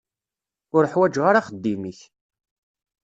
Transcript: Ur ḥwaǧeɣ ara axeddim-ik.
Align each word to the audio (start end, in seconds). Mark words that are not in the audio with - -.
Ur 0.75 0.83
ḥwaǧeɣ 0.91 1.25
ara 1.29 1.39
axeddim-ik. 1.41 1.99